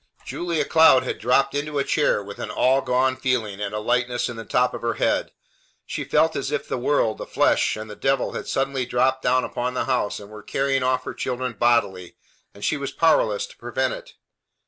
Julia 0.25 0.65
Cloud 0.65 1.03
had 1.03 1.19
dropped 1.19 1.53
into 1.53 1.77
a 1.77 1.83
chair 1.83 2.23
with 2.23 2.39
an 2.39 2.49
all 2.49 2.81
gone 2.81 3.15
feeling 3.15 3.59
and 3.61 3.75
a 3.75 3.79
lightness 3.79 4.29
in 4.29 4.35
the 4.35 4.43
top 4.43 4.73
of 4.73 4.81
her 4.81 4.95
head. 4.95 5.31
She 5.85 6.03
felt 6.03 6.35
as 6.35 6.51
if 6.51 6.67
the 6.67 6.79
world, 6.79 7.19
the 7.19 7.27
flesh, 7.27 7.75
and 7.77 7.87
the 7.87 7.95
devil 7.95 8.31
had 8.33 8.47
suddenly 8.47 8.87
dropped 8.87 9.21
down 9.21 9.43
upon 9.43 9.75
the 9.75 9.85
house 9.85 10.19
and 10.19 10.31
were 10.31 10.41
carrying 10.41 10.81
off 10.81 11.03
her 11.03 11.13
children 11.13 11.53
bodily, 11.53 12.15
and 12.51 12.65
she 12.65 12.77
was 12.77 12.91
powerless 12.91 13.45
to 13.45 13.57
prevent 13.57 13.93
it. 13.93 14.13